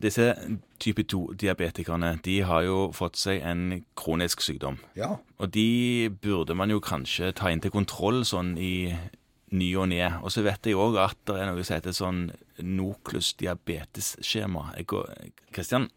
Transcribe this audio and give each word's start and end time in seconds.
Disse 0.00 0.28
type 0.78 1.02
2-diabetikerne 1.10 2.12
de 2.22 2.36
har 2.46 2.62
jo 2.62 2.90
fått 2.94 3.16
seg 3.18 3.40
en 3.42 3.84
kronisk 3.98 4.40
sykdom. 4.46 4.76
Ja. 4.94 5.16
Og 5.42 5.50
de 5.54 6.08
burde 6.22 6.54
man 6.54 6.70
jo 6.70 6.78
kanskje 6.80 7.32
ta 7.34 7.50
inn 7.50 7.60
til 7.64 7.72
kontroll 7.74 8.22
sånn 8.28 8.52
i 8.62 8.94
ny 9.50 9.70
og 9.80 9.88
ne. 9.90 10.04
Og 10.22 10.30
så 10.30 10.44
vet 10.46 10.62
jeg 10.68 10.76
òg 10.78 10.98
at 11.02 11.16
det 11.26 11.40
er 11.40 11.50
noe 11.50 11.64
som 11.66 11.78
heter 11.80 11.96
sånn 11.96 12.20
Noklus 12.62 13.32
diabetesskjema. 13.40 14.68
Jeg 14.78 14.86
Kristian, 15.54 15.88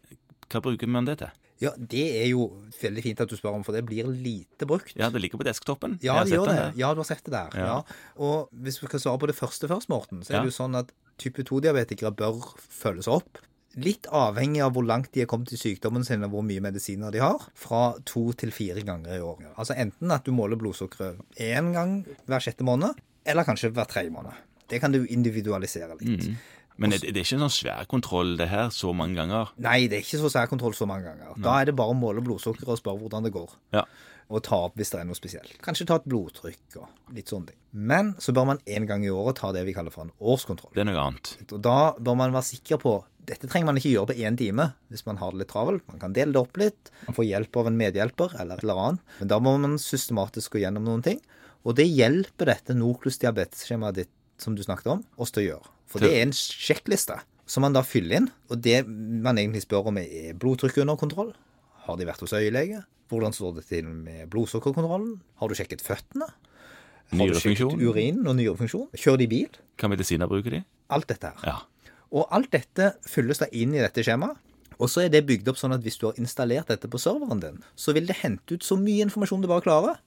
hva 0.50 0.62
bruker 0.64 0.90
man 0.90 1.06
det 1.08 1.18
til? 1.22 1.38
ja, 1.62 1.70
det 1.78 2.02
er 2.24 2.26
jo 2.32 2.48
veldig 2.74 3.02
fint 3.04 3.20
at 3.22 3.30
du 3.30 3.36
spør 3.38 3.54
om, 3.54 3.62
for 3.62 3.70
det 3.76 3.84
blir 3.86 4.08
lite 4.10 4.66
brukt. 4.66 4.96
Ja, 4.98 5.12
det 5.14 5.20
ligger 5.22 5.38
på 5.38 5.44
desktoppen. 5.46 5.92
Ja, 6.02 6.16
det 6.26 6.32
gjør 6.34 6.48
det. 6.50 6.56
der. 6.58 6.72
Ja, 6.80 6.88
du 6.90 6.98
har 7.04 7.06
sett 7.06 7.22
det 7.22 7.30
der. 7.36 7.54
Ja. 7.54 7.66
Ja. 7.68 7.76
Og 8.18 8.48
hvis 8.50 8.80
vi 8.82 8.88
skal 8.90 8.98
svare 9.04 9.20
på 9.22 9.28
det 9.30 9.36
første 9.38 9.68
først, 9.70 9.86
Morten, 9.92 10.24
så 10.26 10.32
er 10.32 10.36
Ja. 10.40 10.42
det 10.42 10.50
jo 10.50 10.56
sånn 10.58 10.74
at 10.74 10.90
type 11.22 11.44
2-diabetikere 11.46 12.10
bør 12.18 12.42
følges 12.58 13.06
opp. 13.06 13.38
Litt 13.80 14.08
avhengig 14.12 14.60
av 14.64 14.74
hvor 14.76 14.84
langt 14.84 15.12
de 15.14 15.22
er 15.24 15.28
kommet 15.30 15.52
i 15.54 15.60
sykdommen 15.60 16.04
sin 16.04 16.24
og 16.26 16.34
hvor 16.34 16.44
mye 16.44 16.60
medisiner 16.64 17.14
de 17.14 17.22
har, 17.22 17.46
fra 17.56 17.94
to 18.08 18.26
til 18.36 18.52
fire 18.52 18.84
ganger 18.84 19.16
i 19.16 19.22
år. 19.24 19.46
Altså 19.54 19.76
enten 19.80 20.12
at 20.12 20.26
du 20.26 20.34
måler 20.36 20.60
blodsukkeret 20.60 21.22
én 21.40 21.72
gang 21.76 22.00
hver 22.28 22.44
sjette 22.44 22.66
måned, 22.68 23.00
eller 23.24 23.46
kanskje 23.48 23.72
hver 23.72 23.88
tredje 23.88 24.12
måned. 24.12 24.36
Det 24.68 24.80
kan 24.80 24.92
du 24.92 25.02
individualisere 25.04 25.96
litt. 26.00 26.28
Mm. 26.28 26.36
Men 26.80 26.92
det, 26.92 27.02
det 27.04 27.20
er 27.20 27.26
ikke 27.26 27.36
en 27.36 27.44
sånn 27.46 27.54
svær 27.54 27.88
kontroll, 27.88 28.32
det 28.40 28.48
her, 28.50 28.70
så 28.74 28.92
mange 28.96 29.18
ganger. 29.20 29.52
Nei, 29.62 29.84
det 29.90 29.98
er 29.98 30.06
ikke 30.06 30.22
så 30.22 30.30
svær 30.32 30.48
kontroll 30.50 30.74
så 30.76 30.88
mange 30.88 31.10
ganger. 31.10 31.36
Da 31.44 31.58
er 31.60 31.68
det 31.68 31.76
bare 31.78 31.92
å 31.92 31.98
måle 31.98 32.24
blodsukkeret 32.24 32.72
og 32.72 32.80
spørre 32.80 33.02
hvordan 33.04 33.28
det 33.28 33.34
går. 33.34 33.52
Ja. 33.76 33.84
Og 34.32 34.40
ta 34.46 34.62
opp 34.68 34.78
hvis 34.80 34.92
det 34.94 35.02
er 35.02 35.08
noe 35.08 35.18
spesielt. 35.18 35.52
Kanskje 35.64 35.86
ta 35.90 35.98
et 36.00 36.08
blodtrykk 36.08 36.78
og 36.80 37.14
litt 37.16 37.28
sånne 37.28 37.52
ting. 37.52 37.58
Men 37.72 38.14
så 38.22 38.32
bør 38.32 38.48
man 38.54 38.62
en 38.64 38.88
gang 38.88 39.04
i 39.04 39.12
året 39.12 39.40
ta 39.42 39.52
det 39.52 39.66
vi 39.68 39.74
kaller 39.76 39.92
for 39.92 40.06
en 40.06 40.14
årskontroll. 40.16 40.72
Det 40.72 40.84
er 40.84 40.88
noe 40.88 41.04
annet. 41.04 41.34
Og 41.50 41.60
da 41.64 41.76
bør 42.00 42.16
man 42.22 42.32
være 42.32 42.48
sikker 42.54 42.80
på 42.80 42.94
dette 43.28 43.46
trenger 43.46 43.68
man 43.70 43.78
ikke 43.78 43.92
gjøre 43.92 44.10
på 44.10 44.16
én 44.26 44.36
time 44.38 44.70
hvis 44.90 45.04
man 45.06 45.20
har 45.20 45.34
det 45.34 45.42
litt 45.42 45.52
travelt. 45.52 45.84
Man 45.90 46.00
kan 46.02 46.14
dele 46.16 46.34
det 46.34 46.40
opp 46.42 46.58
litt. 46.60 46.90
Man 47.06 47.16
får 47.16 47.28
hjelp 47.28 47.58
av 47.60 47.70
en 47.70 47.78
medhjelper 47.78 48.34
eller 48.42 48.58
et 48.58 48.66
eller 48.66 48.80
annet. 48.86 49.04
Men 49.20 49.30
da 49.30 49.38
må 49.42 49.54
man 49.62 49.78
systematisk 49.82 50.56
gå 50.56 50.64
gjennom 50.64 50.88
noen 50.88 51.04
ting. 51.06 51.20
Og 51.62 51.76
det 51.78 51.86
hjelper 51.86 52.50
dette 52.50 52.74
Noklus 52.74 53.20
diabetesskjemaet 53.22 54.00
ditt 54.00 54.12
som 54.42 54.56
du 54.58 54.64
snakket 54.64 54.90
om, 54.96 55.04
oss 55.22 55.30
til 55.30 55.44
å 55.44 55.46
gjøre. 55.52 55.70
For 55.92 56.02
det 56.02 56.10
er 56.16 56.24
en 56.24 56.34
sjekkliste 56.34 57.20
som 57.46 57.62
man 57.62 57.76
da 57.76 57.84
fyller 57.86 58.22
inn. 58.22 58.30
Og 58.50 58.58
det 58.64 58.80
man 58.88 59.38
egentlig 59.38 59.62
spør 59.66 59.92
om, 59.92 60.00
er 60.02 60.34
blodtrykket 60.34 60.82
under 60.82 60.98
kontroll. 60.98 61.30
Har 61.86 61.98
de 61.98 62.08
vært 62.08 62.24
hos 62.24 62.34
øyelege? 62.34 62.82
Hvordan 63.12 63.34
står 63.36 63.58
det 63.58 63.66
til 63.68 63.86
med 63.92 64.24
blodsukkerkontrollen? 64.32 65.18
Har 65.38 65.50
du 65.50 65.54
sjekket 65.58 65.84
føttene? 65.84 66.30
Har 67.12 67.28
du 67.28 67.38
sjekket 67.38 67.76
urinen 67.76 68.24
og 68.30 68.38
nyrefunksjon? 68.38 68.88
Kjører 68.96 69.20
de 69.20 69.28
bil? 69.28 69.60
Hva 69.78 69.90
medisiner 69.92 70.30
bruker 70.30 70.56
de? 70.56 70.62
Alt 70.92 71.10
dette 71.12 71.28
her. 71.28 71.44
Ja. 71.44 71.58
Og 72.12 72.28
alt 72.34 72.50
dette 72.52 72.92
fylles 73.08 73.40
da 73.40 73.48
inn 73.56 73.74
i 73.76 73.82
dette 73.82 74.04
skjemaet. 74.04 74.36
Og 74.82 74.90
så 74.90 75.04
er 75.04 75.12
det 75.12 75.24
bygd 75.28 75.48
opp 75.52 75.60
sånn 75.60 75.74
at 75.76 75.84
hvis 75.84 75.98
du 76.00 76.08
har 76.08 76.18
installert 76.20 76.70
dette 76.72 76.88
på 76.90 77.00
serveren 77.00 77.40
din, 77.42 77.60
så 77.78 77.94
vil 77.96 78.08
det 78.08 78.18
hente 78.22 78.56
ut 78.56 78.66
så 78.66 78.76
mye 78.80 79.04
informasjon 79.06 79.44
du 79.44 79.48
bare 79.50 79.64
klarer, 79.64 80.00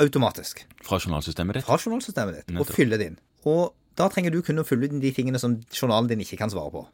automatisk. 0.00 0.62
Fra 0.86 1.00
journalsystemet 1.00 1.58
ditt? 1.58 1.66
Fra 1.66 1.76
journalsystemet 1.80 2.38
ditt. 2.38 2.54
Og 2.60 2.68
fylle 2.70 3.00
det 3.00 3.10
inn. 3.10 3.18
Og 3.48 3.74
da 3.98 4.06
trenger 4.12 4.32
du 4.32 4.40
kun 4.44 4.62
å 4.62 4.66
fylle 4.66 4.88
inn 4.88 5.02
de 5.02 5.12
tingene 5.16 5.40
som 5.42 5.58
journalen 5.74 6.08
din 6.08 6.22
ikke 6.24 6.38
kan 6.40 6.52
svare 6.52 6.72
på. 6.72 6.84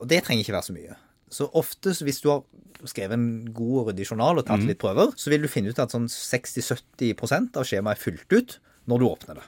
Og 0.00 0.08
det 0.08 0.22
trenger 0.24 0.44
ikke 0.44 0.56
være 0.56 0.68
så 0.68 0.76
mye. 0.76 0.96
Så 1.32 1.48
ofte 1.58 1.92
hvis 2.06 2.22
du 2.22 2.30
har 2.30 2.44
skrevet 2.86 3.16
en 3.16 3.28
god 3.56 3.80
og 3.80 3.90
ryddig 3.90 4.06
journal 4.06 4.38
og 4.38 4.46
tatt 4.46 4.62
litt 4.68 4.80
prøver, 4.80 5.10
så 5.18 5.32
vil 5.32 5.42
du 5.42 5.50
finne 5.50 5.72
ut 5.72 5.82
at 5.82 5.92
sånn 5.92 6.06
60-70% 6.12 7.58
av 7.58 7.66
skjemaet 7.66 7.98
er 7.98 8.02
fylt 8.02 8.32
ut 8.32 8.58
når 8.86 9.02
du 9.02 9.06
åpner 9.08 9.40
det. 9.40 9.46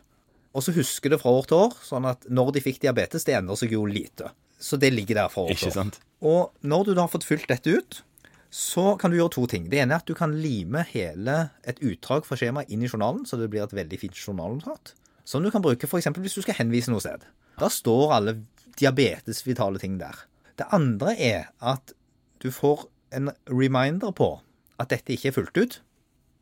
Og 0.56 0.64
så 0.64 0.74
husker 0.74 1.12
det 1.12 1.20
fra 1.22 1.30
år 1.38 1.46
til 1.46 1.60
år, 1.68 1.76
sånn 1.86 2.08
at 2.08 2.24
når 2.32 2.56
de 2.56 2.64
fikk 2.64 2.80
diabetes, 2.82 3.26
det 3.28 3.36
endrer 3.38 3.60
seg 3.60 3.76
jo 3.76 3.84
lite. 3.86 4.32
Så 4.58 4.78
det 4.80 4.90
ligger 4.94 5.22
der 5.22 5.32
for 5.32 5.50
oss. 5.52 5.78
Og 6.18 6.52
når 6.66 6.84
du 6.88 6.92
da 6.94 7.04
har 7.06 7.12
fått 7.12 7.26
fylt 7.26 7.48
dette 7.50 7.70
ut, 7.70 8.00
så 8.50 8.96
kan 8.98 9.12
du 9.12 9.18
gjøre 9.18 9.34
to 9.36 9.44
ting. 9.50 9.68
Det 9.70 9.78
ene 9.82 9.94
er 9.94 10.02
at 10.02 10.08
du 10.08 10.16
kan 10.18 10.34
lime 10.40 10.82
hele 10.90 11.50
et 11.68 11.80
utdrag 11.84 12.26
fra 12.26 12.38
skjemaet 12.40 12.72
inn 12.72 12.82
i 12.82 12.88
journalen, 12.88 13.26
så 13.28 13.38
det 13.38 13.50
blir 13.52 13.66
et 13.66 13.76
veldig 13.76 14.00
fint 14.00 14.16
journalnotat. 14.18 14.94
Som 15.28 15.44
du 15.44 15.50
kan 15.52 15.62
bruke 15.62 15.86
f.eks. 15.86 16.08
hvis 16.16 16.38
du 16.38 16.42
skal 16.42 16.56
henvise 16.62 16.90
noe 16.90 17.04
sted. 17.04 17.26
Da 17.60 17.68
står 17.70 18.14
alle 18.16 18.38
diabetesvitale 18.78 19.80
ting 19.82 19.98
der. 20.00 20.24
Det 20.58 20.66
andre 20.74 21.14
er 21.14 21.50
at 21.60 21.92
du 22.42 22.50
får 22.54 22.86
en 23.14 23.30
reminder 23.50 24.14
på 24.16 24.38
at 24.80 24.90
dette 24.94 25.12
ikke 25.14 25.30
er 25.30 25.36
fulgt 25.36 25.58
ut, 25.58 25.80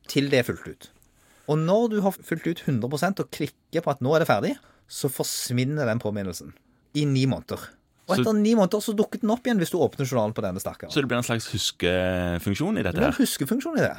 til 0.07 0.31
det 0.31 0.41
er 0.41 0.47
fulgt 0.47 0.69
ut. 0.69 0.89
Og 1.51 1.59
når 1.59 1.89
du 1.91 2.01
har 2.05 2.15
fulgt 2.15 2.47
ut 2.47 2.63
100% 2.67 3.23
og 3.23 3.31
klikker 3.35 3.83
på 3.83 3.93
at 3.93 4.03
nå 4.03 4.15
er 4.15 4.23
det 4.23 4.31
ferdig, 4.31 4.55
så 4.87 5.11
forsvinner 5.11 5.89
den 5.89 6.03
påminnelsen. 6.03 6.55
I 6.95 7.05
ni 7.05 7.27
måneder. 7.27 7.73
Og 8.09 8.17
Så- 8.17 8.22
etter 8.22 8.34
ni 8.39 8.55
måneder 8.55 8.81
så 8.83 8.94
dukker 8.94 9.21
den 9.21 9.31
opp 9.31 9.43
igjen 9.47 9.59
hvis 9.59 9.71
du 9.71 9.78
åpner 9.78 10.06
journalen 10.06 10.33
på 10.34 10.43
denne 10.43 10.61
stakkaren. 10.62 10.91
Så 10.93 11.00
det 11.03 11.09
blir 11.09 11.19
en 11.19 11.25
slags 11.27 11.49
huskefunksjon 11.50 12.78
i 12.78 12.83
dette 12.83 12.94
Det 12.94 13.03
er 13.03 13.12
en 13.15 13.19
huskefunksjon 13.21 13.78
i 13.78 13.83
det. 13.87 13.97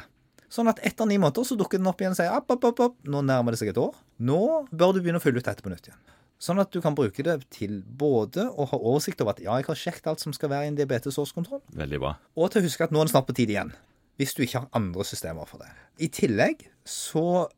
Sånn 0.50 0.68
at 0.70 0.78
etter 0.80 1.06
ni 1.06 1.18
måneder 1.18 1.44
så 1.44 1.56
dukker 1.60 1.76
den 1.76 1.86
opp 1.90 1.98
igjen 2.00 2.14
og 2.14 2.16
sier 2.16 2.32
opp, 2.32 2.48
opp, 2.50 2.64
opp, 2.64 2.80
opp, 2.80 2.94
nå 3.04 3.20
nærmer 3.22 3.52
det 3.52 3.58
seg 3.60 3.68
et 3.68 3.80
år. 3.82 3.94
Nå 4.20 4.38
bør 4.72 4.94
du 4.94 5.02
begynne 5.02 5.20
å 5.20 5.24
fylle 5.24 5.36
ut 5.36 5.44
dette 5.44 5.60
på 5.62 5.68
nytt 5.68 5.90
igjen. 5.90 5.98
Sånn 6.40 6.60
at 6.62 6.70
du 6.70 6.80
kan 6.80 6.94
bruke 6.94 7.22
det 7.22 7.50
til 7.50 7.82
både 7.82 8.46
å 8.56 8.66
ha 8.70 8.78
oversikt 8.78 9.20
over 9.20 9.30
at 9.34 9.40
ja, 9.42 9.56
jeg 9.58 9.66
har 9.66 9.74
sjekket 9.74 10.06
alt 10.06 10.20
som 10.20 10.32
skal 10.32 10.48
være 10.48 10.64
i 10.64 10.68
en 10.68 10.76
diabetesårskontroll, 10.78 11.60
Veldig 11.74 11.98
bra. 12.00 12.16
og 12.36 12.50
til 12.52 12.62
å 12.62 12.64
huske 12.64 12.80
at 12.86 12.90
nå 12.94 13.00
er 13.02 13.04
det 13.04 13.12
snart 13.12 13.26
på 13.26 13.34
tide 13.34 13.50
igjen. 13.56 13.72
Hvis 14.18 14.34
du 14.34 14.42
ikke 14.46 14.60
har 14.62 14.68
andre 14.72 15.02
systemer 15.04 15.46
for 15.46 15.58
det. 15.58 15.68
I 16.00 16.08
tillegg 16.08 16.64
så 16.86 17.48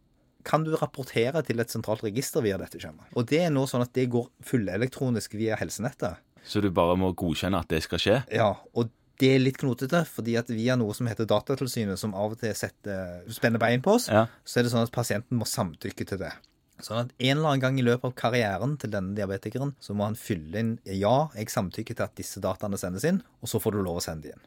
kan 0.43 0.65
du 0.65 0.75
rapportere 0.75 1.45
til 1.45 1.61
et 1.61 1.69
sentralt 1.69 2.01
register 2.03 2.41
via 2.43 2.57
dette 2.57 2.81
skjemaet. 2.81 3.13
Og 3.15 3.27
det 3.29 3.41
er 3.45 3.51
nå 3.51 3.67
sånn 3.69 3.83
at 3.83 3.93
det 3.93 4.09
går 4.11 4.27
fullelektronisk 4.43 5.35
via 5.37 5.57
helsenettet. 5.61 6.17
Så 6.47 6.63
du 6.65 6.71
bare 6.75 6.97
må 6.99 7.13
godkjenne 7.15 7.61
at 7.61 7.69
det 7.69 7.83
skal 7.85 7.99
skje? 8.03 8.17
Ja, 8.35 8.55
og 8.75 8.91
det 9.21 9.35
er 9.35 9.43
litt 9.43 9.59
knotete, 9.61 10.05
fordi 10.09 10.37
at 10.41 10.49
via 10.49 10.77
noe 10.81 10.95
som 10.97 11.07
heter 11.11 11.27
Datatilsynet, 11.29 11.99
som 12.01 12.15
av 12.17 12.33
og 12.33 12.39
til 12.41 12.55
setter, 12.57 13.21
spenner 13.29 13.61
bein 13.61 13.83
på 13.85 13.93
oss, 13.99 14.09
Ja. 14.09 14.27
så 14.45 14.61
er 14.61 14.63
det 14.65 14.73
sånn 14.73 14.83
at 14.87 14.93
pasienten 14.95 15.37
må 15.37 15.45
samtykke 15.45 16.07
til 16.09 16.19
det. 16.23 16.33
Sånn 16.81 17.03
at 17.05 17.11
en 17.19 17.37
eller 17.37 17.51
annen 17.51 17.61
gang 17.61 17.79
i 17.79 17.83
løpet 17.85 18.05
av 18.09 18.15
karrieren 18.17 18.79
til 18.81 18.89
denne 18.91 19.15
diabetikeren, 19.15 19.75
så 19.85 19.93
må 19.95 20.05
han 20.09 20.15
fylle 20.17 20.57
inn 20.63 20.79
ja, 20.87 21.29
jeg 21.37 21.51
samtykker 21.53 21.95
til 21.95 22.05
at 22.07 22.15
disse 22.17 22.41
dataene 22.41 22.79
sendes 22.81 23.05
inn, 23.05 23.21
og 23.43 23.49
så 23.53 23.61
får 23.61 23.73
du 23.77 23.83
lov 23.83 23.99
å 24.01 24.05
sende 24.07 24.23
de 24.23 24.33
inn. 24.33 24.41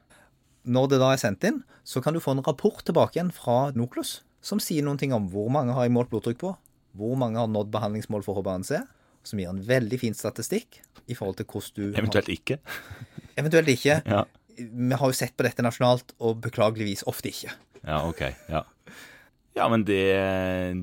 Når 0.74 0.90
det 0.90 1.00
da 1.04 1.12
er 1.14 1.18
sendt 1.22 1.44
inn, 1.44 1.64
så 1.86 2.02
kan 2.02 2.14
du 2.16 2.20
få 2.24 2.31
en 2.31 2.42
rapport 2.42 2.81
tilbake 2.84 3.20
igjen 3.20 3.31
fra 3.36 3.72
Noklus, 3.75 4.22
som 4.42 4.58
sier 4.60 4.81
noen 4.81 4.98
ting 4.98 5.14
om 5.14 5.30
hvor 5.30 5.52
mange 5.54 5.75
har 5.75 5.84
jeg 5.86 5.94
målt 5.94 6.10
blodtrykk 6.10 6.40
på, 6.42 6.56
hvor 6.98 7.16
mange 7.20 7.38
har 7.38 7.48
nådd 7.52 7.70
behandlingsmål 7.70 8.24
for 8.25 8.42
HbA1c, 8.42 8.81
som 9.28 9.40
gir 9.40 9.52
en 9.52 9.62
veldig 9.66 10.00
fin 10.02 10.16
statistikk 10.18 10.82
i 11.08 11.16
forhold 11.18 11.40
til 11.40 11.48
hvordan 11.50 11.76
du 11.78 12.00
Eventuelt 12.00 12.32
ikke? 12.32 12.60
Eventuelt 13.40 13.72
ikke. 13.74 14.00
Ja. 14.06 14.24
Vi 14.58 15.00
har 15.00 15.10
jo 15.10 15.18
sett 15.18 15.36
på 15.38 15.46
dette 15.48 15.66
nasjonalt, 15.66 16.14
og 16.22 16.44
beklageligvis 16.44 17.06
ofte 17.10 17.32
ikke. 17.32 17.56
Ja, 17.82 18.04
ok. 18.08 18.22
Ja. 18.52 18.64
Ja, 19.53 19.68
men 19.69 19.84
det, 19.86 20.00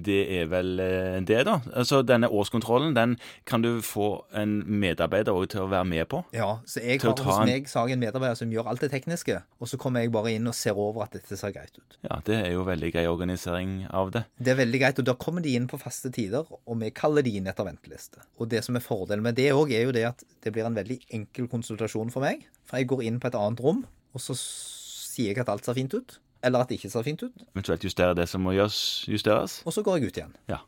det 0.06 0.18
er 0.38 0.46
vel 0.50 0.78
eh, 0.82 1.16
det, 1.26 1.40
da. 1.48 1.56
Altså, 1.74 2.02
Denne 2.06 2.28
årskontrollen 2.30 2.94
den 2.94 3.16
kan 3.48 3.64
du 3.64 3.80
få 3.82 4.24
en 4.36 4.60
medarbeider 4.80 5.34
også 5.34 5.50
til 5.56 5.64
å 5.64 5.70
være 5.72 5.88
med 5.90 6.06
på. 6.12 6.22
Ja, 6.36 6.52
så 6.70 6.82
jeg 6.84 7.02
har 7.02 7.18
hos 7.26 7.40
meg 7.48 7.66
så 7.70 7.82
en 7.90 8.02
medarbeider 8.02 8.38
som 8.38 8.52
gjør 8.54 8.70
alt 8.70 8.84
det 8.84 8.92
tekniske, 8.94 9.40
og 9.58 9.70
så 9.70 9.80
kommer 9.80 10.04
jeg 10.04 10.14
bare 10.14 10.36
inn 10.36 10.46
og 10.46 10.54
ser 10.54 10.78
over 10.78 11.08
at 11.08 11.18
dette 11.18 11.38
ser 11.38 11.54
greit 11.56 11.74
ut. 11.80 11.98
Ja, 12.06 12.20
Det 12.26 12.38
er 12.38 12.54
jo 12.54 12.62
veldig 12.68 12.92
grei 12.94 13.06
organisering 13.10 13.74
av 13.90 14.14
det. 14.14 14.24
Det 14.38 14.54
er 14.54 14.60
veldig 14.62 14.82
greit, 14.84 15.02
og 15.02 15.10
da 15.10 15.18
kommer 15.18 15.42
de 15.44 15.56
inn 15.58 15.66
på 15.70 15.80
faste 15.80 16.12
tider, 16.14 16.46
og 16.46 16.80
vi 16.80 16.92
kaller 16.94 17.26
de 17.26 17.34
inn 17.40 17.50
etter 17.50 17.66
venteliste. 17.66 18.22
Og 18.38 18.50
det 18.54 18.62
som 18.66 18.78
er 18.78 18.86
fordelen 18.86 19.26
med 19.26 19.38
det 19.40 19.50
òg, 19.56 19.74
er 19.74 19.88
jo 19.88 19.94
det 19.96 20.06
at 20.12 20.24
det 20.44 20.54
blir 20.54 20.68
en 20.68 20.78
veldig 20.78 21.00
enkel 21.18 21.50
konsultasjon 21.50 22.14
for 22.14 22.22
meg. 22.22 22.46
For 22.70 22.78
jeg 22.78 22.90
går 22.92 23.06
inn 23.08 23.18
på 23.20 23.32
et 23.32 23.38
annet 23.38 23.62
rom, 23.66 23.82
og 24.14 24.22
så 24.22 24.36
sier 24.38 25.34
jeg 25.34 25.42
at 25.42 25.50
alt 25.50 25.66
ser 25.66 25.76
fint 25.78 25.94
ut, 25.98 26.20
eller 26.42 26.64
at 26.64 26.68
det 26.70 26.78
ikke 26.80 26.90
ser 26.92 27.04
fint 27.06 27.22
ut, 27.22 27.44
Eventuelt 27.54 27.84
justere 27.84 28.14
det 28.16 28.28
som 28.30 28.42
må 28.44 28.54
gjøres, 28.56 28.80
justeres. 29.10 29.60
og 29.66 29.72
så 29.76 29.82
går 29.86 29.98
jeg 30.00 30.10
ut 30.10 30.20
igjen. 30.20 30.36
Ja. 30.48 30.60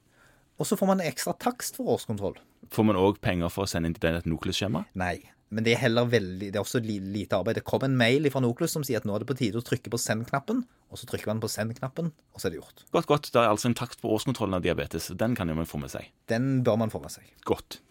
Og 0.60 0.66
så 0.69 0.77
får 0.78 0.87
man 0.93 1.00
ekstra 1.00 1.33
takst 1.41 1.77
for 1.81 1.88
årskontroll. 1.97 2.37
Får 2.72 2.84
man 2.87 2.97
òg 3.00 3.19
penger 3.25 3.49
for 3.50 3.65
å 3.65 3.71
sende 3.71 3.88
inn 3.91 3.94
til 3.97 4.15
et 4.15 4.28
Noklus-skjema? 4.28 4.84
Nei. 4.94 5.16
Men 5.53 5.65
det 5.66 5.75
er 5.75 5.83
heller 5.83 6.06
veldig, 6.09 6.47
det 6.53 6.56
er 6.56 6.62
også 6.65 6.81
lite 6.81 7.37
arbeid. 7.37 7.59
Det 7.59 7.65
kom 7.69 7.83
en 7.84 7.97
mail 7.97 8.25
fra 8.33 8.41
Noklus 8.41 8.72
som 8.72 8.84
sier 8.86 9.03
at 9.03 9.04
nå 9.04 9.13
er 9.13 9.21
det 9.21 9.28
på 9.28 9.36
tide 9.36 9.60
å 9.60 9.65
trykke 9.66 9.91
på 9.92 9.98
send-knappen, 10.01 10.63
og 10.89 10.97
så 11.01 11.04
trykker 11.10 11.28
man 11.28 11.42
på 11.42 11.51
send-knappen, 11.53 12.09
og 12.33 12.41
så 12.41 12.48
er 12.48 12.54
det 12.54 12.63
gjort. 12.63 12.84
Godt, 12.97 13.09
godt. 13.10 13.28
Det 13.34 13.41
er 13.42 13.51
altså 13.53 13.68
en 13.68 13.77
takst 13.77 14.01
på 14.01 14.09
årskontrollen 14.15 14.57
av 14.57 14.65
diabetes. 14.65 15.10
Den 15.21 15.34
kan 15.36 15.53
jo 15.53 15.57
man 15.59 15.68
få 15.68 15.80
med 15.83 15.92
seg. 15.92 16.09
Den 16.33 16.63
bør 16.65 16.78
man 16.80 16.92
få 16.95 17.03
med 17.04 17.13
seg. 17.13 17.28
Godt. 17.45 17.83